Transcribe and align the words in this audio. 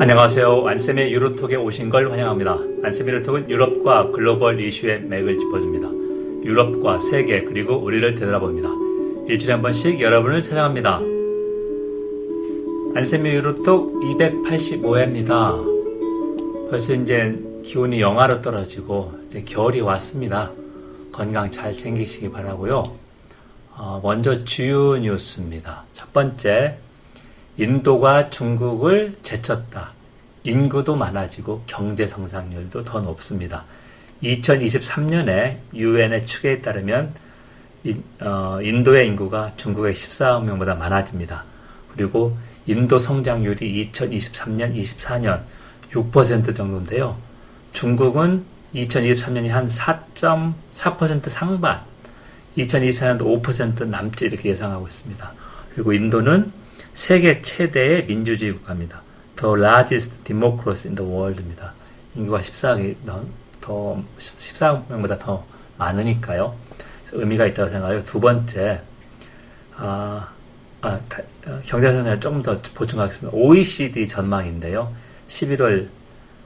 안녕하세요. 0.00 0.64
안쌤의 0.64 1.12
유로톡에 1.12 1.56
오신 1.56 1.90
걸 1.90 2.12
환영합니다. 2.12 2.56
안쌤의 2.84 3.14
유로톡은 3.14 3.50
유럽과 3.50 4.12
글로벌 4.12 4.60
이슈의 4.60 5.00
맥을 5.00 5.40
짚어줍니다. 5.40 5.88
유럽과 6.46 7.00
세계 7.00 7.42
그리고 7.42 7.74
우리를 7.74 8.14
되돌아봅니다. 8.14 8.68
일주일에 9.26 9.54
한 9.54 9.62
번씩 9.62 10.00
여러분을 10.00 10.40
찾아갑니다. 10.40 11.00
안쌤의 12.94 13.34
유로톡 13.34 14.00
285회입니다. 14.00 16.70
벌써 16.70 16.94
이제 16.94 17.36
기온이 17.64 18.00
영하로 18.00 18.40
떨어지고 18.40 19.14
이제 19.28 19.42
겨울이 19.42 19.80
왔습니다. 19.80 20.52
건강 21.12 21.50
잘 21.50 21.72
챙기시기 21.72 22.30
바라고요. 22.30 22.84
어, 23.72 24.00
먼저 24.00 24.44
주요 24.44 24.96
뉴스입니다. 24.96 25.86
첫 25.92 26.12
번째, 26.12 26.78
인도가 27.58 28.30
중국을 28.30 29.16
제쳤다. 29.24 29.92
인구도 30.44 30.94
많아지고 30.94 31.64
경제 31.66 32.06
성장률도 32.06 32.84
더 32.84 33.00
높습니다. 33.00 33.64
2023년에 34.22 35.56
유엔의 35.74 36.26
추계에 36.26 36.60
따르면 36.60 37.14
인, 37.84 38.02
어, 38.20 38.58
인도의 38.62 39.08
인구가 39.08 39.52
중국의 39.56 39.92
14억 39.94 40.44
명보다 40.44 40.76
많아집니다. 40.76 41.44
그리고 41.92 42.36
인도 42.66 42.98
성장률이 42.98 43.90
2023년, 43.92 44.76
24년 44.76 45.40
6% 45.90 46.54
정도인데요. 46.54 47.16
중국은 47.72 48.44
2023년이 48.74 49.48
한 49.48 49.66
4.4% 49.66 51.28
상반, 51.28 51.80
2024년도 52.56 53.42
5% 53.42 53.86
남짓 53.88 54.32
이렇게 54.32 54.50
예상하고 54.50 54.86
있습니다. 54.86 55.32
그리고 55.74 55.92
인도는 55.92 56.52
세계 56.94 57.42
최대의 57.42 58.06
민주주의 58.06 58.52
국가입니다. 58.52 59.02
The 59.36 59.54
largest 59.54 60.10
democracy 60.24 60.88
in 60.88 60.96
the 60.96 61.10
world입니다. 61.10 61.72
인구가 62.14 62.40
14억이 62.40 62.96
더, 63.06 63.24
더 63.60 64.02
14억 64.18 64.88
명보다 64.88 65.18
더 65.18 65.44
많으니까요. 65.76 66.56
의미가 67.12 67.46
있다고 67.46 67.68
생각해요. 67.68 68.04
두 68.04 68.20
번째, 68.20 68.82
아, 69.76 70.28
아, 70.80 71.00
어, 71.46 71.60
경제성장 71.64 72.20
조금 72.20 72.42
더 72.42 72.60
보충하겠습니다. 72.74 73.36
OECD 73.36 74.06
전망인데요. 74.08 74.92
11월 75.28 75.88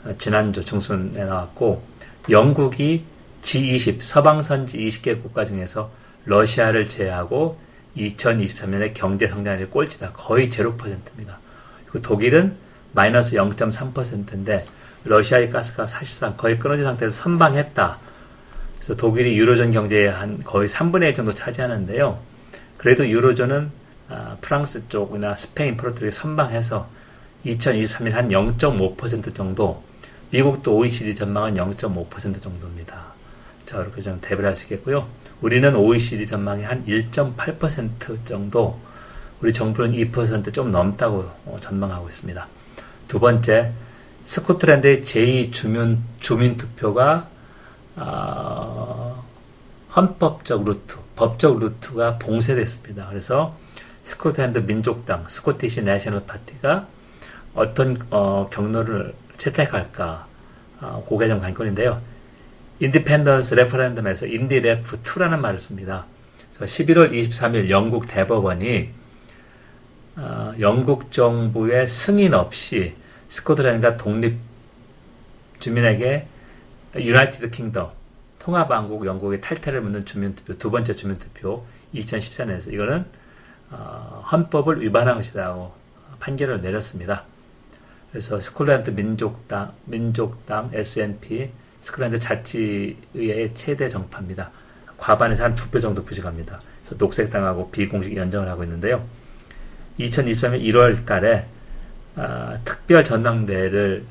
어, 0.05 0.15
지난주 0.19 0.65
중순에 0.65 1.25
나왔고 1.25 1.83
영국이 2.29 3.05
G20 3.43 4.03
서방 4.03 4.43
선지 4.43 4.79
20개 4.79 5.21
국가 5.21 5.45
중에서 5.45 5.91
러시아를 6.25 6.89
제외하고 6.89 7.59
2023년에 7.97 8.95
경제 8.95 9.29
성장률이 9.29 9.71
꼴찌다. 9.71 10.13
거의 10.13 10.49
0%입니다. 10.49 11.39
그리고 11.87 12.01
독일은 12.01 12.57
마이너스 12.93 13.37
0.3%인데 13.37 14.67
러시아의 15.05 15.51
가스가 15.51 15.87
사실상 15.87 16.37
거의 16.37 16.59
끊어진 16.59 16.85
상태에서 16.85 17.15
선방했다. 17.23 17.99
그래서 18.77 18.97
독일이 18.97 19.37
유로존 19.37 19.71
경제의 19.71 20.11
한 20.11 20.43
거의 20.43 20.69
3분의 20.69 21.09
1 21.09 21.15
정도 21.15 21.33
차지하는데요. 21.33 22.19
그래도 22.77 23.09
유로존은 23.09 23.71
아, 24.09 24.37
프랑스 24.41 24.89
쪽이나 24.89 25.35
스페인, 25.35 25.77
포르투갈이 25.77 26.11
선방해서 26.11 26.89
2023년 27.47 28.11
한 28.11 28.29
0.5% 28.29 29.35
정도, 29.35 29.83
미국도 30.31 30.77
OECD 30.77 31.15
전망은 31.15 31.55
0.5% 31.55 32.41
정도입니다. 32.41 33.13
자, 33.73 33.81
이렇게 33.81 34.03
좀 34.03 34.19
대비를 34.21 34.51
하시겠고요. 34.51 35.07
우리는 35.41 35.75
OECD 35.75 36.27
전망이 36.27 36.63
한 36.63 36.85
1.8% 36.85 38.27
정도, 38.27 38.79
우리 39.41 39.55
정부는 39.55 39.93
2%좀 39.93 40.71
넘다고 40.71 41.31
어, 41.47 41.57
전망하고 41.59 42.07
있습니다. 42.07 42.47
두 43.09 43.19
번째, 43.19 43.73
스코틀랜드의 44.25 45.03
제2주민 45.03 46.01
주민 46.21 46.59
투표가 46.59 47.29
어, 47.97 49.25
헌법적 49.97 50.65
루트, 50.67 50.97
법적 51.17 51.59
루트가 51.59 52.19
봉쇄됐습니다. 52.19 53.07
그래서 53.09 53.57
스코틀랜드 54.03 54.59
민족당, 54.59 55.27
Scottish 55.29 55.83
National 55.83 56.27
Party가 56.27 56.87
어떤 57.55 57.97
어, 58.11 58.51
경로를 58.53 59.15
채택할까, 59.39 60.27
어, 60.83 61.05
그게 61.09 61.27
좀 61.27 61.41
관건인데요. 61.41 62.12
independence 62.81 63.55
referendum에서 63.55 64.27
IndyRef 64.27 65.03
2라는 65.03 65.39
말을 65.39 65.59
씁니다. 65.59 66.07
그래서 66.55 66.85
11월 66.85 67.13
23일 67.13 67.71
영국 67.71 68.07
대법원이 68.09 68.91
어, 70.17 70.55
영국 70.61 71.11
정부의 71.11 71.87
승인 71.87 72.35
없이 72.35 72.95
스코틀랜드가 73.29 73.97
독립 73.97 74.37
주민에게 75.59 76.27
United 76.97 77.51
Kingdom 77.51 77.91
통합왕국 78.41 79.07
영국의 79.07 79.41
탈퇴를 79.41 79.81
묻는 79.81 80.05
주민투표 80.05 80.59
두 80.59 80.71
번째 80.71 80.95
주민투표 80.95 81.65
2014년에서 81.95 82.73
이거는 82.73 83.07
어, 83.71 84.25
헌법을 84.31 84.83
위반한 84.83 85.17
것이라고 85.17 85.73
판결을 86.19 86.61
내렸습니다. 86.61 87.25
그래서 88.11 88.39
스코틀랜드 88.41 88.91
민족당 88.91 89.73
민족당 89.87 90.71
SNP 90.75 91.51
스코틀랜드 91.83 92.19
자치의회의 92.19 93.51
최대 93.55 93.89
정파입니다. 93.89 94.51
과반에서 94.97 95.45
한두배 95.45 95.81
정도 95.81 96.05
부족합니다. 96.05 96.61
그래서 96.81 96.97
녹색당하고 96.97 97.71
비공식 97.71 98.17
연정을 98.17 98.49
하고 98.49 98.63
있는데요. 98.65 99.05
2023년 99.99 100.63
1월 100.63 101.05
달에 101.05 101.47
아, 102.15 102.59
특별 102.65 103.05
전당대회를 103.05 104.05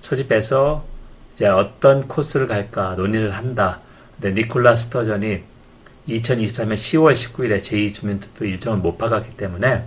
소집해서 0.00 0.84
이제 1.34 1.46
어떤 1.46 2.08
코스를 2.08 2.46
갈까 2.46 2.94
논의를 2.94 3.32
한다. 3.32 3.80
근데 4.20 4.40
니콜라 4.42 4.76
스터전이 4.76 5.42
2023년 6.08 6.74
10월 6.74 7.12
19일에 7.12 7.60
제2주민투표 7.60 8.42
일정을 8.42 8.78
못 8.78 8.96
박았기 8.96 9.36
때문에 9.36 9.84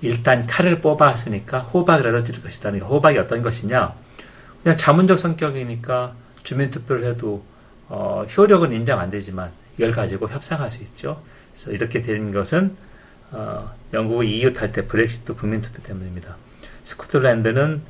일단 0.00 0.46
칼을 0.46 0.80
뽑았으니까 0.80 1.60
호박이라도 1.60 2.22
찌를 2.22 2.42
것이다. 2.42 2.70
그러니까 2.70 2.86
호박이 2.88 3.18
어떤 3.18 3.42
것이냐? 3.42 3.94
그냥 4.68 4.76
자문적 4.76 5.18
성격이니까 5.18 6.12
주민투표를 6.42 7.08
해도 7.08 7.42
어, 7.88 8.26
효력은 8.36 8.70
인정 8.72 9.00
안 9.00 9.08
되지만 9.08 9.50
이걸 9.78 9.92
가지고 9.92 10.28
협상할 10.28 10.68
수 10.68 10.82
있죠. 10.82 11.22
그래서 11.54 11.72
이렇게 11.72 12.02
된 12.02 12.32
것은 12.32 12.76
어, 13.30 13.72
영국의 13.94 14.30
EU 14.30 14.52
탈퇴 14.52 14.86
브렉시트 14.86 15.36
국민투표 15.36 15.82
때문입니다. 15.82 16.36
스코틀랜드는 16.84 17.80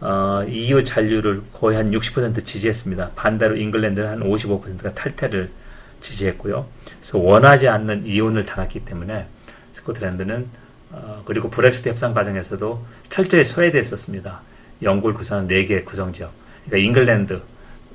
어, 0.00 0.42
EU 0.48 0.82
잔류를 0.82 1.42
거의 1.52 1.76
한 1.76 1.92
60% 1.92 2.44
지지했습니다. 2.44 3.12
반대로 3.14 3.56
잉글랜드는 3.56 4.08
한 4.08 4.18
55%가 4.18 4.94
탈퇴를 4.94 5.52
지지했고요. 6.00 6.66
그래서 6.98 7.18
원하지 7.18 7.68
않는 7.68 8.06
이혼을 8.06 8.44
당했기 8.44 8.84
때문에 8.84 9.28
스코틀랜드는 9.74 10.48
어, 10.90 11.22
그리고 11.24 11.48
브렉시트 11.48 11.88
협상 11.88 12.12
과정에서도 12.12 12.84
철저히 13.08 13.44
소외됐었습니다. 13.44 14.40
영국을 14.82 15.14
구성한 15.14 15.48
4개 15.48 15.84
구성지역. 15.84 16.32
그러니까 16.66 16.86
잉글랜드, 16.86 17.40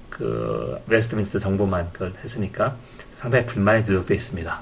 그 0.09 0.77
웨스트민스터 0.87 1.39
정부만 1.39 1.89
그걸 1.91 2.13
했으니까 2.23 2.75
상당히 3.15 3.45
불만이 3.45 3.81
누적되어 3.81 4.15
있습니다. 4.15 4.61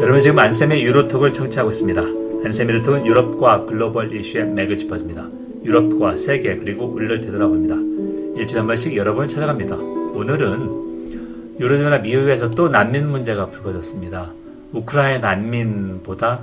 여러분 0.00 0.22
지금 0.22 0.38
안쌤의 0.38 0.82
유로톡을 0.82 1.32
청취하고 1.32 1.70
있습니다. 1.70 2.02
안쌤의 2.44 2.74
유로톡은 2.74 3.06
유럽과 3.06 3.64
글로벌 3.64 4.14
이슈의 4.14 4.46
맥을 4.48 4.76
짚어줍니다. 4.76 5.28
유럽과 5.64 6.16
세계 6.16 6.56
그리고 6.56 6.86
우리를 6.86 7.20
되돌아봅니다. 7.20 8.38
일주일에 8.38 8.58
한 8.58 8.66
번씩 8.66 8.96
여러분을 8.96 9.28
찾아갑니다. 9.28 9.76
오늘은 9.76 11.58
유럽이나 11.60 11.98
미국에서 11.98 12.50
또 12.50 12.68
난민 12.68 13.08
문제가 13.08 13.46
불거졌습니다. 13.46 14.32
우크라이나 14.72 15.28
난민보다 15.28 16.40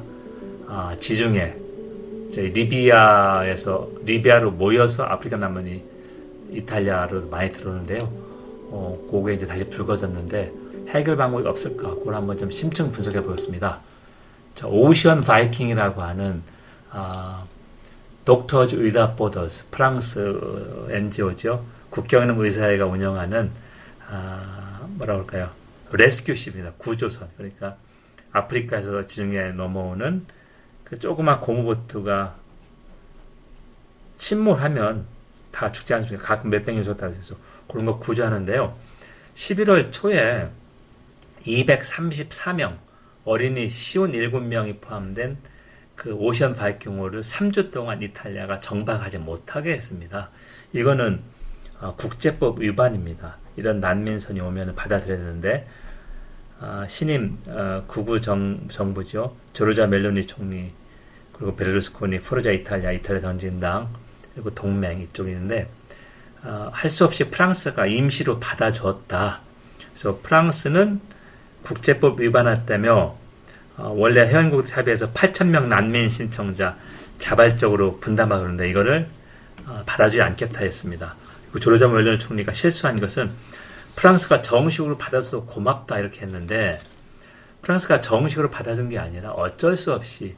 아, 0.68 0.96
지중해 0.98 1.61
리비아에서 2.40 3.90
리비아로 4.06 4.52
모여서 4.52 5.04
아프리카 5.04 5.38
난민이 5.38 5.84
이탈리아로 6.52 7.28
많이 7.28 7.52
들어오는데요. 7.52 8.04
어, 8.74 9.08
그게 9.10 9.34
이제 9.34 9.46
다시 9.46 9.66
불거졌는데 9.66 10.52
해결 10.90 11.18
방법이 11.18 11.48
없을까? 11.48 11.96
그걸 11.96 12.16
한번 12.16 12.38
좀 12.38 12.50
심층 12.50 12.92
분석해 12.92 13.22
보겠습니다. 13.22 13.80
자, 14.56 14.68
오션 14.68 15.22
바이킹이라고 15.22 16.02
하는 16.02 16.42
아, 16.90 17.46
독터즈 18.26 18.76
위다 18.76 19.16
보더스 19.16 19.66
프랑스 19.72 20.88
NGO죠. 20.90 21.66
국경 21.90 22.22
없는 22.22 22.40
의사회가 22.40 22.86
운영하는 22.86 23.52
아, 24.10 24.82
뭐라 24.90 25.14
그럴까요? 25.14 25.50
레스큐십입니다. 25.92 26.74
구조선. 26.78 27.30
그러니까 27.38 27.76
아프리카에서 28.32 29.06
지중해에 29.06 29.52
넘어오는 29.52 30.26
그 30.92 31.00
조그만 31.00 31.40
고무보트가 31.40 32.36
침몰하면 34.18 35.06
다 35.50 35.72
죽지 35.72 35.94
않습니까? 35.94 36.22
가끔 36.22 36.50
몇백 36.50 36.76
년 36.76 36.84
줬다 36.84 37.08
해서 37.08 37.38
그런 37.70 37.86
거 37.86 37.98
구조하는데요. 37.98 38.76
11월 39.34 39.94
초에 39.94 40.50
234명 41.44 42.78
어린이 43.24 43.70
시온 43.70 44.12
7명이 44.12 44.82
포함된 44.82 45.38
그 45.96 46.12
오션 46.12 46.56
바이킹호를 46.56 47.22
3주 47.22 47.72
동안 47.72 48.02
이탈리아가 48.02 48.60
정박하지 48.60 49.20
못하게 49.20 49.72
했습니다. 49.72 50.30
이거는 50.74 51.22
어, 51.80 51.96
국제법 51.96 52.60
위반입니다. 52.60 53.38
이런 53.56 53.80
난민선이 53.80 54.42
오면 54.42 54.76
받아들여야 54.76 55.20
되는데 55.20 55.70
어, 56.60 56.84
신임 56.90 57.38
어, 57.48 57.86
구구 57.88 58.20
정, 58.20 58.68
정부죠. 58.68 59.38
조르자 59.54 59.88
멜로니 59.88 60.28
총리 60.28 60.74
그리고 61.42 61.56
베르루스코니 61.56 62.20
포르자 62.20 62.52
이탈리아 62.52 62.92
이탈리아 62.92 63.20
전진당 63.20 63.90
그리고 64.36 64.54
동맹 64.54 65.02
이쪽이 65.02 65.32
있는데 65.32 65.68
어, 66.44 66.70
할수 66.72 67.04
없이 67.04 67.30
프랑스가 67.30 67.88
임시로 67.88 68.40
받아줬다. 68.40 69.42
그래서 69.90 70.20
프랑스는 70.22 71.02
국제법 71.64 72.20
위반했다며 72.20 73.18
어, 73.78 73.94
원래 73.98 74.22
회원국 74.22 74.66
합의에서 74.76 75.14
8,000명 75.14 75.66
난민 75.66 76.10
신청자 76.10 76.78
자발적으로 77.18 78.00
분담하고 78.00 78.42
그러는데 78.42 78.70
이거를 78.70 79.10
어, 79.66 79.82
받아주지 79.88 80.22
않겠다 80.22 80.60
했습니다. 80.60 81.16
그리고 81.46 81.60
조르자 81.60 81.88
멜로니 81.88 82.20
총리가 82.20 82.54
실수한 82.54 83.00
것은 83.00 83.32
프랑스가 83.96 84.44
정식으로 84.44 85.00
받아줘서 85.00 85.46
고맙다 85.46 85.98
이렇게 85.98 86.22
했는데 86.22 86.80
프랑스가 87.64 88.02
정식으로 88.02 88.52
받아준 88.52 88.90
게 88.90 89.00
아니라 89.00 89.32
어쩔 89.32 89.76
수 89.76 89.92
없이 89.92 90.36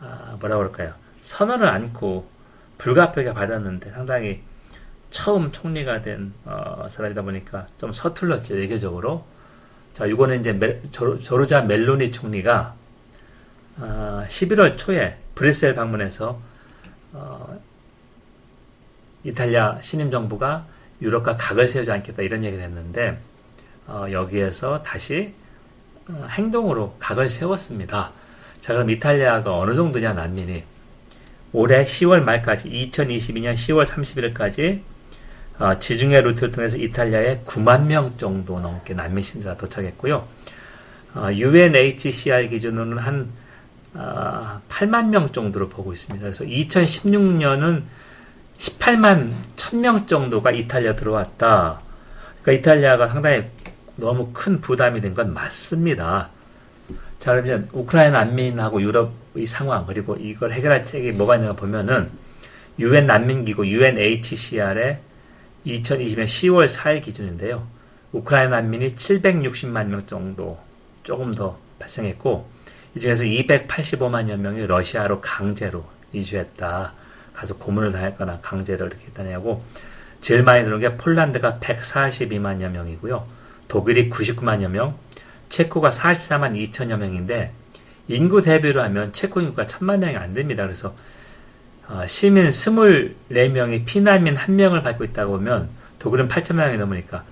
아, 0.00 0.36
뭐라 0.40 0.56
그럴까요? 0.56 0.94
선언을 1.20 1.66
않고 1.68 2.28
불가피하게 2.78 3.34
받았는데 3.34 3.90
상당히 3.90 4.42
처음 5.10 5.52
총리가 5.52 6.02
된 6.02 6.32
어, 6.44 6.86
사람이다 6.90 7.22
보니까 7.22 7.66
좀 7.78 7.92
서툴렀죠 7.92 8.54
외교적으로. 8.54 9.24
자, 9.92 10.06
이거는 10.06 10.40
이제 10.40 10.52
멜, 10.52 10.80
조, 10.92 11.14
르 11.36 11.46
자 11.46 11.62
멜로니 11.62 12.12
총리가 12.12 12.74
어, 13.78 14.24
11월 14.28 14.78
초에 14.78 15.18
브뤼셀 15.34 15.74
방문해서 15.74 16.40
어, 17.12 17.60
이탈리아 19.24 19.80
신임 19.80 20.10
정부가 20.10 20.66
유럽과 21.02 21.36
각을 21.36 21.66
세우지 21.66 21.90
않겠다 21.90 22.22
이런 22.22 22.44
얘기를 22.44 22.64
했는데 22.64 23.18
어, 23.86 24.06
여기에서 24.10 24.82
다시 24.82 25.34
어, 26.08 26.26
행동으로 26.30 26.96
각을 26.98 27.28
세웠습니다. 27.28 28.12
자 28.60 28.74
그럼 28.74 28.90
이탈리아가 28.90 29.56
어느 29.56 29.74
정도냐 29.74 30.12
난민이 30.12 30.64
올해 31.52 31.84
10월 31.84 32.20
말까지 32.22 32.68
2022년 32.68 33.54
10월 33.54 33.84
31일까지 33.86 34.80
어, 35.58 35.78
지중해 35.78 36.22
루트를 36.22 36.52
통해서 36.52 36.76
이탈리아에 36.78 37.40
9만 37.46 37.84
명 37.86 38.16
정도 38.16 38.60
넘게 38.60 38.94
난민 38.94 39.22
신자가 39.22 39.56
도착했고요. 39.58 40.26
어, 41.14 41.28
UNHCR 41.32 42.48
기준으로는 42.48 42.98
한 42.98 43.28
어, 43.94 44.60
8만 44.68 45.08
명 45.08 45.32
정도로 45.32 45.68
보고 45.68 45.92
있습니다. 45.92 46.22
그래서 46.22 46.44
2016년은 46.44 47.82
18만 48.58 49.32
1000명 49.56 50.06
정도가 50.06 50.52
이탈리아 50.52 50.94
들어왔다. 50.94 51.80
그러니까 52.42 52.52
이탈리아가 52.52 53.08
상당히 53.08 53.44
너무 53.96 54.30
큰 54.32 54.60
부담이 54.60 55.00
된 55.00 55.14
건 55.14 55.34
맞습니다. 55.34 56.30
자, 57.20 57.32
그러면 57.32 57.68
우크라이나 57.72 58.24
난민하고 58.24 58.80
유럽의 58.80 59.44
상황, 59.46 59.84
그리고 59.84 60.16
이걸 60.16 60.52
해결할 60.52 60.84
책이 60.84 61.12
뭐가 61.12 61.36
있는가 61.36 61.54
보면은, 61.54 62.10
UN 62.78 63.06
난민기구 63.06 63.66
UNHCR의 63.66 64.98
2020년 65.66 66.24
10월 66.24 66.66
4일 66.66 67.02
기준인데요. 67.02 67.66
우크라이나 68.12 68.62
난민이 68.62 68.94
760만 68.94 69.88
명 69.88 70.06
정도, 70.06 70.58
조금 71.02 71.34
더 71.34 71.58
발생했고, 71.78 72.48
이 72.94 73.00
중에서 73.00 73.24
285만여 73.24 74.36
명이 74.36 74.66
러시아로 74.66 75.20
강제로 75.20 75.84
이주했다. 76.14 76.94
가서 77.34 77.56
고문을 77.58 77.92
당했거나 77.92 78.38
강제로 78.40 78.86
이렇게 78.86 79.08
했다냐고, 79.08 79.62
제일 80.22 80.42
많이 80.42 80.64
들어온 80.64 80.80
게 80.80 80.96
폴란드가 80.96 81.58
142만여 81.60 82.70
명이고요. 82.70 83.26
독일이 83.68 84.08
99만여 84.08 84.68
명, 84.68 84.96
체코가 85.50 85.90
44만 85.90 86.72
2천여 86.72 86.96
명인데 86.96 87.52
인구 88.08 88.40
대비로 88.42 88.82
하면 88.82 89.12
체코 89.12 89.40
인구가 89.40 89.66
천만 89.66 90.00
명이 90.00 90.16
안 90.16 90.32
됩니다. 90.32 90.62
그래서 90.62 90.94
어, 91.88 92.06
시민 92.06 92.48
24명이 92.48 93.84
피난민 93.84 94.36
1명을 94.36 94.82
받고 94.82 95.04
있다고 95.04 95.32
보면 95.32 95.68
독일은 95.98 96.28
8천만 96.28 96.66
명이 96.66 96.78
넘으니까 96.78 97.24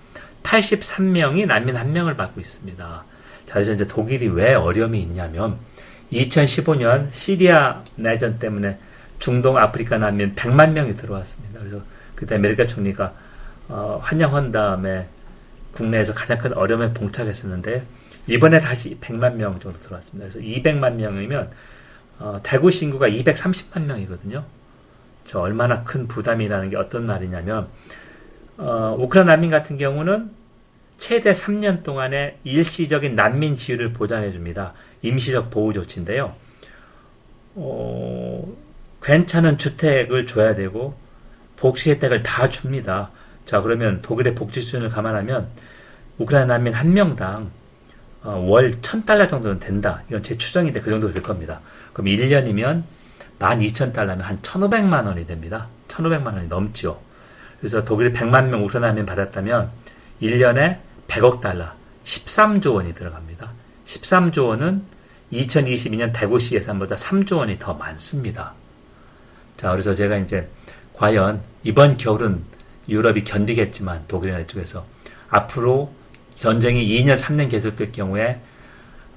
83명이 0.42 1.46
난민 1.46 1.74
1명을 1.74 2.16
받고 2.16 2.40
있습니다. 2.40 3.04
자, 3.46 3.54
그래서 3.54 3.72
이제 3.72 3.86
독일이 3.86 4.28
왜 4.28 4.54
어려움이 4.54 5.00
있냐면 5.02 5.58
2015년 6.12 7.12
시리아 7.12 7.82
내전 7.96 8.38
때문에 8.38 8.78
중동 9.18 9.58
아프리카 9.58 9.98
난민 9.98 10.34
100만 10.34 10.72
명이 10.72 10.96
들어왔습니다. 10.96 11.60
그래서 11.60 11.82
그때 12.14 12.36
메르켈 12.36 12.66
총리가 12.66 13.14
어, 13.68 14.00
환영한 14.02 14.52
다음에 14.52 15.08
국내에서 15.72 16.14
가장 16.14 16.38
큰 16.38 16.52
어려움에 16.52 16.92
봉착했었는데 16.94 17.84
이번에 18.28 18.60
다시 18.60 18.98
100만 19.00 19.34
명 19.34 19.58
정도 19.58 19.78
들어왔습니다. 19.78 20.28
그래서 20.28 20.38
200만 20.38 20.94
명이면 20.94 21.50
어, 22.18 22.40
대구시 22.42 22.70
인구가 22.70 23.08
230만 23.08 23.84
명이거든요. 23.84 24.44
저 25.24 25.40
얼마나 25.40 25.82
큰 25.84 26.06
부담이라는 26.06 26.70
게 26.70 26.76
어떤 26.76 27.06
말이냐면 27.06 27.68
어, 28.58 28.96
우크라이나 28.98 29.32
난민 29.32 29.50
같은 29.50 29.78
경우는 29.78 30.30
최대 30.98 31.30
3년 31.32 31.84
동안의 31.84 32.38
일시적인 32.44 33.14
난민 33.14 33.56
지위를 33.56 33.92
보장해 33.92 34.30
줍니다. 34.30 34.74
임시적 35.02 35.50
보호 35.50 35.72
조치인데요. 35.72 36.34
어, 37.54 38.56
괜찮은 39.02 39.58
주택을 39.58 40.26
줘야 40.26 40.54
되고 40.54 40.96
복지 41.56 41.90
혜택을 41.92 42.22
다 42.22 42.48
줍니다. 42.48 43.10
자 43.46 43.62
그러면 43.62 44.02
독일의 44.02 44.34
복지 44.34 44.60
수준을 44.60 44.90
감안하면 44.90 45.48
우크라이나 46.18 46.54
난민 46.54 46.74
한 46.74 46.92
명당 46.92 47.50
어, 48.28 48.44
월 48.46 48.78
1000달러 48.82 49.26
정도는 49.26 49.58
된다. 49.58 50.02
이건 50.08 50.22
제 50.22 50.36
추정인데 50.36 50.82
그 50.82 50.90
정도 50.90 51.10
될 51.10 51.22
겁니다. 51.22 51.60
그럼 51.94 52.08
1년이면 52.08 52.82
12,000달러면 53.38 54.20
한 54.20 54.42
1,500만 54.42 55.06
원이 55.06 55.26
됩니다. 55.26 55.68
1,500만 55.88 56.34
원이 56.34 56.48
넘죠. 56.48 57.00
그래서 57.58 57.84
독일이 57.84 58.12
100만 58.12 58.48
명 58.48 58.62
우크라이나 58.66 59.02
받았다면 59.06 59.70
1년에 60.20 60.78
100억 61.08 61.40
달러, 61.40 61.72
13조 62.04 62.74
원이 62.74 62.92
들어갑니다. 62.92 63.50
13조 63.86 64.48
원은 64.48 64.82
2022년 65.32 66.12
대구시 66.12 66.54
예산보다 66.56 66.96
3조 66.96 67.38
원이 67.38 67.58
더 67.58 67.72
많습니다. 67.72 68.52
자, 69.56 69.70
그래서 69.70 69.94
제가 69.94 70.18
이제 70.18 70.50
과연 70.92 71.40
이번 71.62 71.96
겨울은 71.96 72.42
유럽이 72.90 73.24
견디겠지만 73.24 74.04
독일이나 74.06 74.40
이쪽에서 74.40 74.84
앞으로 75.30 75.94
전쟁이 76.38 76.86
2년, 76.86 77.16
3년 77.16 77.50
계속될 77.50 77.92
경우에 77.92 78.40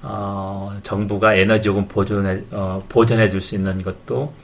어, 0.02 0.80
정부가 0.82 1.34
에너지 1.34 1.68
요금 1.68 1.86
보존해, 1.86 2.42
어, 2.50 2.84
보전해 2.88 3.30
줄 3.30 3.40
수 3.40 3.54
있는 3.54 3.82
것도 3.82 4.34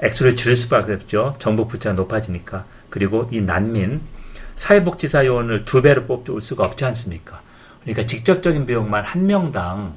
액수를 0.00 0.36
줄일 0.36 0.56
수밖에 0.56 0.94
없죠. 0.94 1.34
정부 1.38 1.66
부채가 1.66 1.94
높아지니까. 1.94 2.64
그리고 2.90 3.28
이 3.32 3.40
난민, 3.40 4.00
사회복지사 4.54 5.26
요원을 5.26 5.64
두 5.64 5.82
배로 5.82 6.04
뽑을 6.04 6.40
수가 6.40 6.64
없지 6.64 6.84
않습니까? 6.84 7.40
그러니까 7.82 8.06
직접적인 8.06 8.66
비용만 8.66 9.04
한 9.04 9.26
명당, 9.26 9.96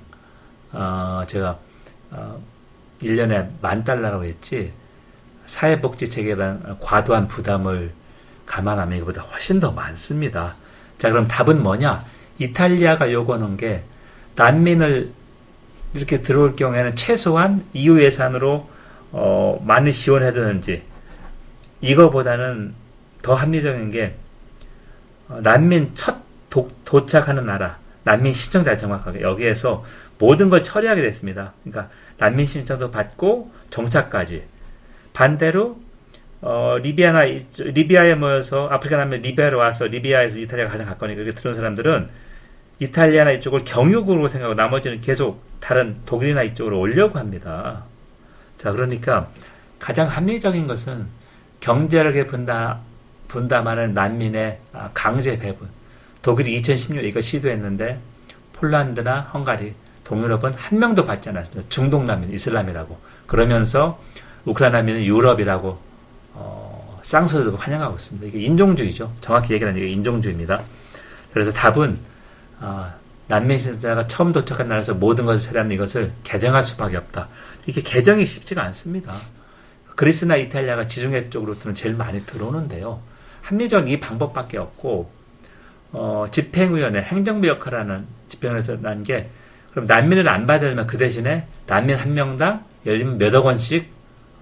어, 0.71 1.23
제가, 1.27 1.59
어, 2.11 2.41
1년에 3.01 3.49
만 3.61 3.83
달러라고 3.83 4.25
했지, 4.25 4.71
사회복지 5.45 6.09
체계에 6.09 6.35
대한 6.35 6.77
과도한 6.79 7.27
부담을 7.27 7.91
감안하면 8.47 8.97
이거보다 8.97 9.21
훨씬 9.21 9.59
더 9.59 9.71
많습니다. 9.71 10.55
자, 10.97 11.09
그럼 11.11 11.27
답은 11.27 11.61
뭐냐? 11.61 12.05
이탈리아가 12.39 13.11
요구하는 13.11 13.57
게 13.57 13.83
난민을 14.35 15.11
이렇게 15.93 16.21
들어올 16.21 16.55
경우에는 16.55 16.95
최소한 16.95 17.65
EU 17.73 18.01
예산으로 18.01 18.69
어, 19.11 19.63
많이 19.65 19.93
지원해야 19.93 20.33
되는지 20.33 20.83
이거보다는 21.81 22.73
더 23.21 23.33
합리적인 23.33 23.91
게 23.91 24.15
어, 25.29 25.39
난민 25.41 25.91
첫 25.95 26.17
도, 26.49 26.69
도착하는 26.83 27.45
나라 27.45 27.79
난민 28.03 28.33
신청자 28.33 28.77
정확하게 28.77 29.21
여기에서 29.21 29.85
모든 30.17 30.49
걸 30.49 30.63
처리하게 30.63 31.01
됐습니다. 31.01 31.53
그러니까 31.63 31.89
난민 32.17 32.45
신청도 32.45 32.91
받고 32.91 33.51
정착까지 33.69 34.43
반대로 35.13 35.79
어, 36.41 36.77
리비아나 36.81 37.23
리비아에 37.57 38.15
모여서 38.15 38.67
아프리카 38.67 38.97
난민 38.97 39.21
리비아로 39.21 39.57
와서 39.57 39.85
리비아에서 39.85 40.39
이탈리아가 40.39 40.71
가장 40.71 40.85
가까우니까 40.87 41.23
그렇게 41.23 41.35
들어온 41.37 41.55
사람들은 41.55 42.09
이탈리아나 42.79 43.31
이쪽을 43.31 43.63
경유국으로 43.63 44.27
생각하고 44.27 44.55
나머지는 44.55 45.01
계속 45.01 45.41
다른 45.59 45.97
독일이나 46.05 46.43
이쪽으로 46.43 46.79
오려고 46.79 47.17
합니다. 47.17 47.83
자, 48.57 48.71
그러니까 48.71 49.29
가장 49.79 50.07
합리적인 50.07 50.67
것은 50.67 51.07
경제력에 51.59 52.27
분담, 52.27 52.79
분담하는 53.27 53.93
난민의 53.93 54.59
강제 54.93 55.39
배분. 55.39 55.69
독일이 56.21 56.59
2016년 56.61 57.03
이거 57.03 57.21
시도했는데 57.21 57.99
폴란드나 58.53 59.21
헝가리 59.33 59.73
동유럽은 60.03 60.53
한 60.53 60.79
명도 60.79 61.05
받지 61.05 61.29
않았습니다. 61.29 61.67
중동 61.69 62.05
난민, 62.05 62.33
이슬람이라고. 62.33 62.97
그러면서 63.25 63.99
우크라이나 64.45 64.79
난민은 64.79 65.03
유럽이라고 65.05 65.79
어, 66.33 66.99
쌍소리로 67.03 67.57
환영하고 67.57 67.95
있습니다. 67.95 68.27
이게 68.27 68.39
인종주의죠. 68.45 69.11
정확히 69.21 69.53
얘기하는 69.53 69.79
이게 69.79 69.89
인종주의입니다. 69.91 70.61
그래서 71.33 71.51
답은 71.51 71.97
아, 72.65 72.95
난민 73.27 73.59
신자가 73.59 74.07
처음 74.07 74.31
도착한 74.31 74.67
나라에서 74.67 74.95
모든 74.95 75.25
것을 75.25 75.47
처리하는 75.47 75.71
이것을 75.71 76.11
개정할 76.23 76.63
수밖에 76.63 76.97
없다. 76.97 77.27
이게 77.67 77.81
개정이 77.81 78.25
쉽지가 78.25 78.63
않습니다. 78.63 79.13
그리스나 79.95 80.35
이탈리아가 80.35 80.87
지중해 80.87 81.29
쪽으로는 81.29 81.75
제일 81.75 81.95
많이 81.95 82.25
들어오는데요. 82.25 83.01
합리적인 83.43 83.87
이 83.87 83.99
방법밖에 83.99 84.57
없고 84.57 85.11
어, 85.91 86.25
집행위원회 86.31 87.01
행정부 87.01 87.47
역할을 87.47 87.79
하는 87.79 88.05
집행에서 88.29 88.81
난 88.81 89.03
게 89.03 89.29
그럼 89.71 89.85
난민을 89.87 90.27
안 90.27 90.47
받으려면 90.47 90.87
그 90.87 90.97
대신에 90.97 91.47
난민 91.67 91.97
한 91.97 92.13
명당 92.13 92.63
예를 92.85 92.99
들면 92.99 93.17
몇억 93.19 93.45
원씩 93.45 93.89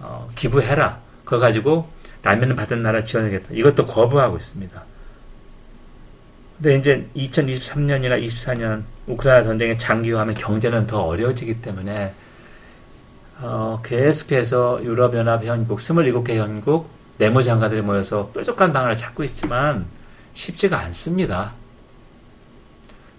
어, 0.00 0.30
기부해라. 0.34 1.00
그거 1.24 1.38
가지고 1.38 1.88
난민을 2.22 2.56
받은 2.56 2.82
나라 2.82 3.04
지원하겠다. 3.04 3.48
이것도 3.52 3.86
거부하고 3.86 4.36
있습니다. 4.38 4.82
근데 6.56 6.76
이제 6.76 7.08
2023년이나 7.16 8.24
24년 8.24 8.84
우크라이나 9.06 9.44
전쟁이 9.44 9.76
장기화하면 9.76 10.34
경제는 10.34 10.86
더 10.86 11.02
어려워지기 11.02 11.60
때문에 11.60 12.14
어, 13.40 13.80
계속해서 13.84 14.82
유럽연합 14.84 15.44
현국, 15.44 15.80
27개 15.80 16.36
현국 16.36 16.88
내무장관들이 17.18 17.82
모여서 17.82 18.30
뾰족한 18.32 18.72
방안을 18.72 18.96
찾고 18.96 19.24
있지만 19.24 19.86
쉽지가 20.34 20.78
않습니다. 20.80 21.52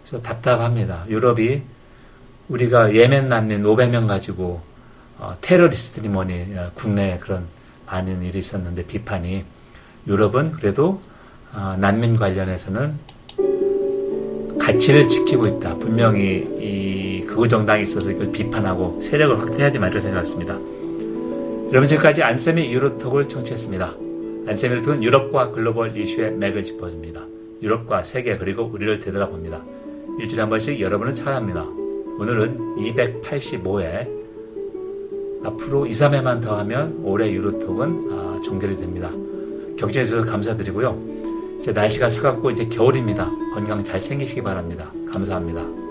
그래서 0.03 0.21
답답합니다. 0.23 1.05
유럽이 1.09 1.63
우리가 2.47 2.93
예멘 2.93 3.27
난민 3.27 3.63
500명 3.63 4.07
가지고 4.07 4.61
어, 5.17 5.35
테러리스트니 5.41 6.07
뭐니 6.07 6.57
어, 6.57 6.71
국내에 6.73 7.19
그런 7.19 7.47
많은 7.85 8.21
일이 8.23 8.39
있었는데 8.39 8.85
비판이 8.85 9.45
유럽은 10.07 10.51
그래도 10.51 11.01
어, 11.53 11.75
난민 11.79 12.15
관련해서는 12.15 13.14
가치를 14.65 15.07
지키고 15.07 15.45
있다. 15.45 15.75
분명히 15.75 16.43
이 16.59 17.23
극우 17.27 17.47
정당이 17.47 17.83
있어서 17.83 18.09
이걸 18.09 18.31
비판하고 18.31 18.99
세력을 18.99 19.39
확대하지만 19.39 19.91
이렇게 19.91 20.01
생각했습니다. 20.01 20.53
여러분 21.69 21.87
지금까지 21.87 22.23
안쌤의 22.23 22.73
유로톡을 22.73 23.27
청취했습니다. 23.27 23.95
안쌤의 24.47 24.77
유로톡은 24.77 25.03
유럽과 25.03 25.51
글로벌 25.51 25.95
이슈의 25.95 26.31
맥을 26.31 26.63
짚어줍니다. 26.63 27.21
유럽과 27.61 28.01
세계 28.01 28.39
그리고 28.39 28.63
우리를 28.63 28.99
되돌아봅니다. 29.01 29.63
일주일에 30.19 30.41
한 30.41 30.49
번씩 30.49 30.79
여러분을 30.79 31.13
찾아합니다. 31.13 31.63
오늘은 32.17 32.57
285회 32.77 34.07
앞으로 35.43 35.85
2, 35.85 35.91
3회만 35.91 36.41
더 36.41 36.57
하면 36.59 37.01
올해 37.03 37.31
유로톡은 37.31 38.07
아, 38.11 38.41
종결이 38.43 38.77
됩니다. 38.77 39.11
경청해 39.77 40.05
주셔서 40.05 40.25
감사드리고요. 40.27 41.14
이제 41.59 41.71
날씨가 41.71 42.09
차갑고 42.09 42.51
이제 42.51 42.65
겨울입니다. 42.67 43.29
건강 43.53 43.83
잘 43.83 43.99
챙기시기 43.99 44.41
바랍니다. 44.41 44.91
감사합니다. 45.11 45.84